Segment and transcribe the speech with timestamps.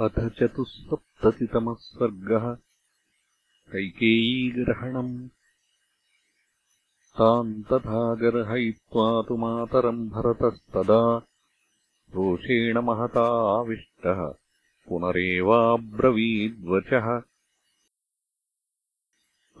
[0.00, 2.56] अथ चतुःसप्ततितमः सर्गः
[3.72, 5.28] कैकेयीग्रहणम्।
[7.18, 11.26] ताम् तथा गर्हयित्वा तु मातरम् भरतस्तदा।
[12.14, 14.34] रोषेण महता आविष्टः।
[14.88, 17.22] पुनरेवाब्रवीद्वचः।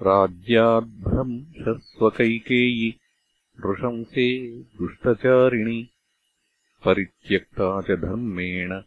[0.02, 3.00] राज्याद्भ्रंशस्वकैकेयी।
[3.66, 5.88] नृशंसे दुष्टचारिणि।
[6.84, 8.82] परित्यक्ता च धर्मेण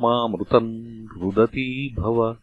[0.00, 2.36] मामृतम् रुदती भव।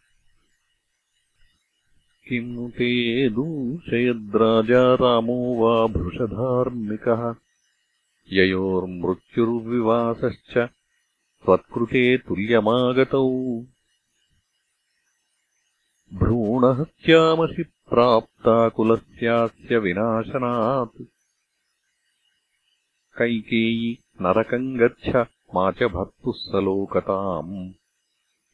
[2.28, 7.34] किम् ते दूषयद्राजा रामो वा भृशधार्मिकः।
[8.32, 10.68] ययोर्मृत्युर्विवासश्च
[11.44, 13.64] त्वत्कृते तुल्यमागतौ।
[16.14, 21.02] भ्रूणहत्यामसि प्राप्ताकुलस्यास्य विनाशनात्।
[23.18, 27.72] कैकेयी नरकम् गच्छ मा च भर्तुः सलोकताम्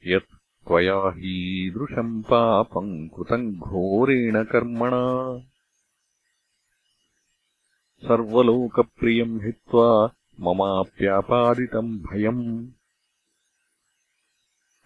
[0.06, 5.40] यत् त्वया हीदृशम् पापम् कृतम् घोरेण कर्मणा।
[8.06, 12.68] सर्वलोकप्रियम् हित्वा ममाप्यापादितम् भयम्।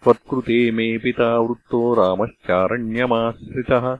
[0.03, 3.99] त्वत्कृते मे पिता वृत्तो रामश्चारण्यमाश्रितः।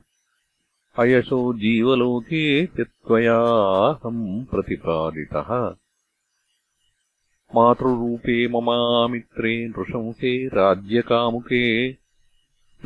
[1.00, 5.76] अयशो जीवलोके त्वयाहम् प्रतिपादितः
[7.56, 11.96] मातृरूपे ममामित्रे नृशंसे राज्यकामुके।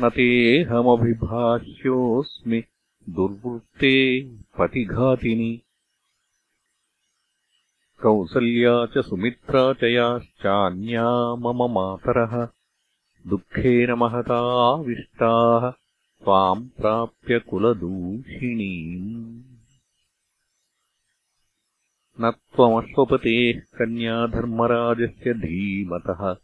[0.00, 2.64] तेऽहमभिभाष्योऽस्मि
[3.10, 5.60] दुर्वृत्ते पतिघातिनि।
[8.02, 12.48] कौसल्या च सुमित्रा च याश्चान्या मम मातरः।
[13.26, 15.72] दुःखेन महताविष्टाः
[16.24, 19.51] त्वाम् प्राप्य कुलदूषिणीम्
[22.20, 26.36] न त्वमश्वपतेः कन्या धर्मराजस्य धीमतः।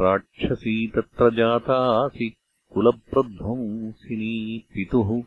[0.00, 2.36] राक्षसी तत्र जातासि
[2.72, 5.22] कुलप्रध्वंसिनी पितुः।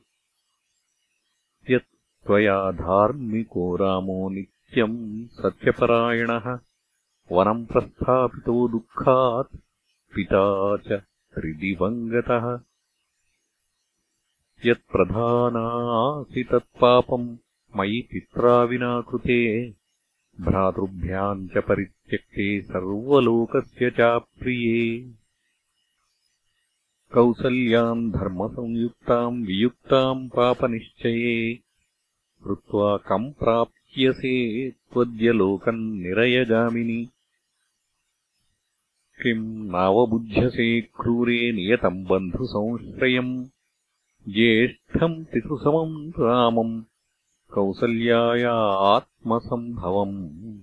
[1.69, 6.59] यत् त्वया धार्मिको रामो नित्यम् सत्यपरायणः।
[7.31, 9.57] वनम् प्रस्थापितो दुःखात्
[10.15, 10.91] पिता च
[11.37, 12.59] हृदिवङ्गतः।
[14.65, 17.37] यत्प्रधानासि तत्पापम्
[17.77, 19.69] मयि पित्रा विना कृते
[20.41, 25.13] भ्रातृभ्याम् च परित्यक्ते सर्वलोकस्य चाप्रिये
[27.13, 31.59] कौसल्याम् धर्मसंयुक्ताम् वियुक्ताम् पापनिश्चये।
[32.43, 34.35] कृत्वा कम् प्राप्यसे
[34.71, 37.09] त्वद्य लोकम् निरयगामिनि।
[39.23, 43.45] किम् नावबुध्यसे क्रूरे नियतम् बन्धुसंश्रयम्।
[44.29, 46.83] ज्येष्ठम् पितृसमम् रामम्
[47.53, 48.53] कौसल्याया
[48.95, 50.59] आत्मसम्भवम्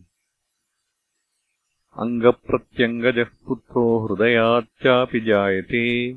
[1.98, 6.12] अङ्गप्रत्यङ्गजः पुत्रो हृदयाच्चापि जायते।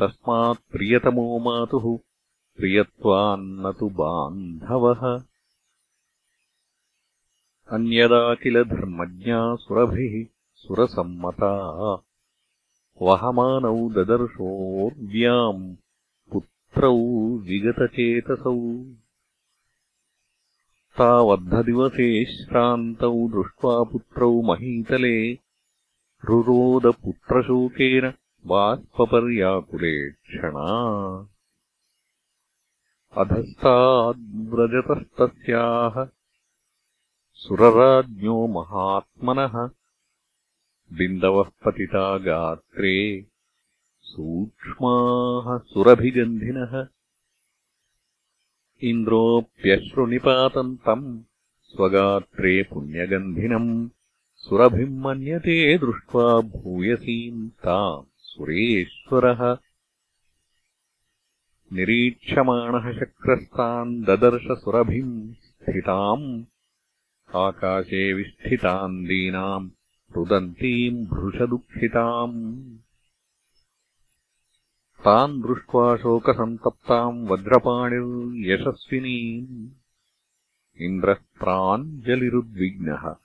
[0.00, 1.98] तस्मात् प्रियतमो मातुः
[2.56, 5.22] प्रियत्वान्न तु बान्धवः।
[7.70, 11.52] अन्यदा किल धर्मज्ञा सुरभिः सुरसम्मता।
[13.02, 15.76] वहमानौ ददर्शोर्व्याम्
[16.32, 16.96] पुत्रौ
[17.38, 18.84] विगतचेतसौ
[20.98, 25.12] तावद्धदिवसे श्रान्तौ दृष्ट्वा पुत्रौ महीतले
[26.28, 28.06] रुरोदपुत्रशोकेन
[28.52, 30.66] बाष्पर्याकुलेक्षणा
[33.22, 35.96] अधस्ताद्व्रजतस्तस्याः
[37.44, 39.56] सुरराज्ञो महात्मनः
[40.90, 42.94] बिन्दवः पतिता गात्रे
[44.12, 46.74] सूक्ष्माः सुरभिगन्धिनः
[48.82, 51.22] इन्द्रोऽप्यश्रुनिपातम् तम्
[51.62, 53.88] स्वगात्रे पुण्यगन्धिनम्
[54.34, 59.58] सुरभिम् मन्यते दृष्ट्वा भूयसीम् ताम् सुरेश्वरः।
[61.72, 66.44] निरीक्षमाणः शक्रस्ताम् ददर्श सुरभिम् स्थिताम्।
[67.34, 69.70] आकाशे विष्ठिताम् दीनाम्
[70.16, 72.76] रुदन्तीम् भृशदुःखिताम्
[75.04, 79.70] ताम् दृष्ट्वा शोकसन्तप्ताम् वज्रपाणिर्यशस्विनीम्
[80.82, 83.16] इन्द्रः प्राञ्जलिरुद्विग्नः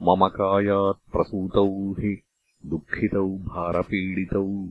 [0.01, 2.21] मम कायात्प्रसूतौ हि
[2.65, 4.69] दुःखितौ भारपीडितौ।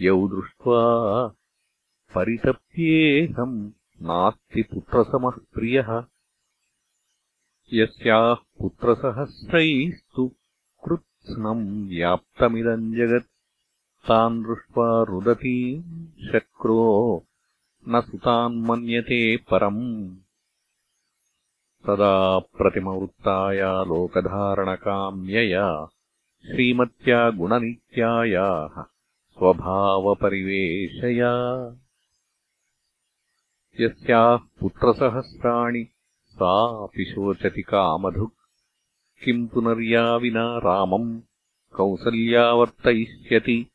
[0.00, 0.82] यौ दृष्ट्वा
[2.14, 3.70] परितप्येऽहम्
[4.02, 6.04] नास्ति पुत्रसमः प्रियः।
[7.72, 10.28] यस्याः पुत्रसहस्रैस्तु
[10.84, 13.30] कृत्स्नम् व्याप्तमिदम् जगत्।
[14.08, 17.24] तान् दृष्ट्वा रुदतीम् शक्रो
[17.88, 20.16] न सुतान्मन्यते परम्
[21.86, 25.88] तदा प्रतिमवृत्ताया लोकधारणकाम्यया
[26.46, 28.84] श्रीमत्या गुणनित्यायाः
[29.32, 31.32] स्वभावपरिवेशया।
[33.80, 35.86] यस्याः पुत्रसहस्राणि
[36.26, 38.32] सापि शोचति कामधुक्।
[39.24, 41.20] किम् पुनर्या विना रामम्
[41.72, 43.66] कौसल्यावर्तयिष्यति।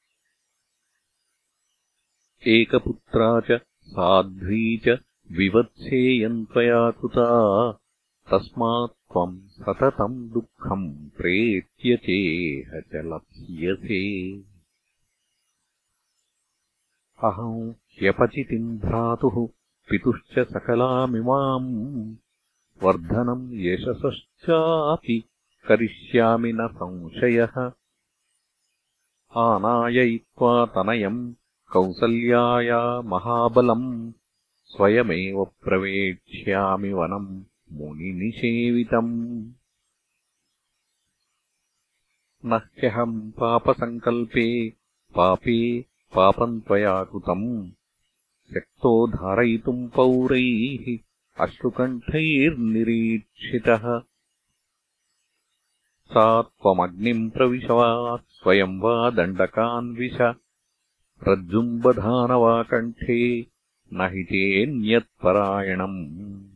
[2.48, 5.00] एकपुत्रा च साध्वी च
[5.32, 7.79] विवत्सेयम् त्वया कृता
[8.32, 14.34] तस्मात् त्वम् सततम् दुःखम् प्रेत्यचेह च लप्स्यसे।
[17.24, 19.48] अहम् ह्यपचितिम् भ्रातुः
[19.90, 22.16] पितुश्च सकलामिमाम्
[22.84, 25.24] वर्धनम् यशसश्चापि
[25.68, 27.72] करिष्यामि न संशयः।
[29.36, 31.34] आनाययित्वा तनयम्
[31.72, 34.12] कौसल्याया महाबलम्
[34.66, 39.52] स्वयमेव प्रवेक्ष्यामि वनम् मुनिनिषेवितम्।
[42.46, 44.74] न ह्यहम् पापसङ्कल्पे
[45.16, 45.86] पापे
[46.16, 47.72] पापम् त्वया कृतम्।
[48.54, 50.98] शक्तो धारयितुम् पौरैः
[51.46, 54.02] अश्रुकण्ठैर्निरीक्षितः।
[56.06, 60.34] सा त्वमग्निम् प्रविश वा स्वयम् वा दण्डकान्विश
[61.28, 63.48] रज्जुम् बधान वा कण्ठे
[63.94, 66.49] न हि तेऽन्यत्परायणम्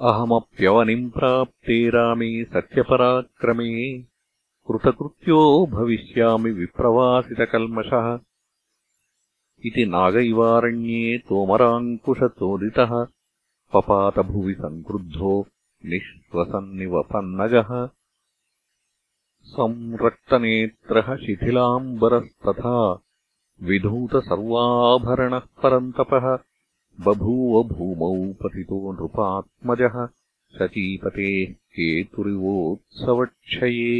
[0.00, 3.98] अहमप्यवनिम् प्राप्ते रामे सत्यपराक्रमे
[4.68, 8.06] कृतकृत्यो भविष्यामि विप्रवासितकल्मषः।
[9.66, 12.92] इति नागैवारण्ये तोमराङ्कुशचोदितः।
[13.72, 15.46] पपातभुवि सङ्क्रुद्धो
[15.84, 17.70] निःश्वसन्निवपन्नगः
[19.44, 22.76] संरक्तनेत्रः शिथिलाम्बरस्तथा
[23.62, 26.36] विधूतसर्वाभरणः परन्तपः
[27.06, 28.12] बभूव भूमौ
[28.42, 29.96] पतितो नृपात्मजः
[30.58, 33.92] शचीपतेः केतुरिवोत्सवक्षये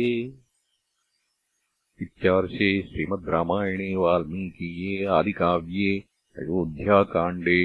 [2.02, 5.92] इत्यार्षे श्रीमद् रामायणे वाल्मीकीये आदिकाव्ये
[6.42, 7.58] अयोध्याकाण्डे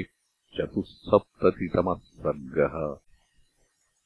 [0.58, 2.76] चतुःसप्ततितमः सर्गः